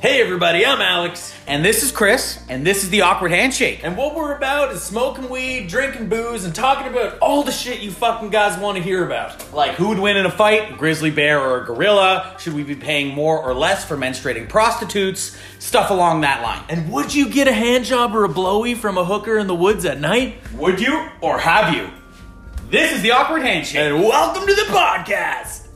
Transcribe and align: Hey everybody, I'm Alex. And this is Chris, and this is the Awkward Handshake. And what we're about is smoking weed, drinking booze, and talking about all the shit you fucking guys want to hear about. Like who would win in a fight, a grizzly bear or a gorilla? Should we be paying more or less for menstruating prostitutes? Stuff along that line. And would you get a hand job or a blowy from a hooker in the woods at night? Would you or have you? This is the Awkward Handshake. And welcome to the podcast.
Hey 0.00 0.22
everybody, 0.22 0.64
I'm 0.64 0.80
Alex. 0.80 1.34
And 1.48 1.64
this 1.64 1.82
is 1.82 1.90
Chris, 1.90 2.38
and 2.48 2.64
this 2.64 2.84
is 2.84 2.90
the 2.90 3.00
Awkward 3.00 3.32
Handshake. 3.32 3.80
And 3.82 3.96
what 3.96 4.14
we're 4.14 4.32
about 4.36 4.70
is 4.70 4.80
smoking 4.80 5.28
weed, 5.28 5.66
drinking 5.66 6.08
booze, 6.08 6.44
and 6.44 6.54
talking 6.54 6.86
about 6.86 7.18
all 7.18 7.42
the 7.42 7.50
shit 7.50 7.80
you 7.80 7.90
fucking 7.90 8.30
guys 8.30 8.56
want 8.60 8.76
to 8.76 8.82
hear 8.82 9.04
about. 9.04 9.52
Like 9.52 9.72
who 9.72 9.88
would 9.88 9.98
win 9.98 10.16
in 10.16 10.24
a 10.24 10.30
fight, 10.30 10.72
a 10.72 10.76
grizzly 10.76 11.10
bear 11.10 11.40
or 11.40 11.62
a 11.62 11.66
gorilla? 11.66 12.36
Should 12.38 12.54
we 12.54 12.62
be 12.62 12.76
paying 12.76 13.12
more 13.12 13.42
or 13.42 13.54
less 13.54 13.84
for 13.84 13.96
menstruating 13.96 14.48
prostitutes? 14.48 15.36
Stuff 15.58 15.90
along 15.90 16.20
that 16.20 16.42
line. 16.42 16.62
And 16.68 16.92
would 16.92 17.12
you 17.12 17.28
get 17.28 17.48
a 17.48 17.52
hand 17.52 17.84
job 17.84 18.14
or 18.14 18.22
a 18.22 18.28
blowy 18.28 18.76
from 18.76 18.98
a 18.98 19.04
hooker 19.04 19.36
in 19.36 19.48
the 19.48 19.54
woods 19.56 19.84
at 19.84 19.98
night? 19.98 20.36
Would 20.54 20.80
you 20.80 21.08
or 21.20 21.40
have 21.40 21.74
you? 21.74 21.90
This 22.70 22.92
is 22.92 23.02
the 23.02 23.10
Awkward 23.10 23.42
Handshake. 23.42 23.80
And 23.80 24.00
welcome 24.04 24.46
to 24.46 24.54
the 24.54 24.62
podcast. 24.62 25.67